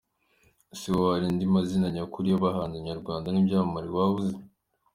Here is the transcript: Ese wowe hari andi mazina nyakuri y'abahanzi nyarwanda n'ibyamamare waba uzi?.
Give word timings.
Ese 0.73 0.87
wowe 0.95 1.11
hari 1.13 1.25
andi 1.29 1.45
mazina 1.55 1.87
nyakuri 1.95 2.25
y'abahanzi 2.29 2.85
nyarwanda 2.87 3.27
n'ibyamamare 3.29 3.87
waba 3.95 4.13
uzi?. 4.19 4.35